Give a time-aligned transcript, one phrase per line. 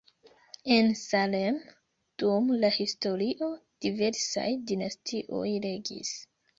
[0.75, 1.59] En Salem
[2.23, 3.53] dum la historio
[3.87, 6.17] diversaj dinastioj regis.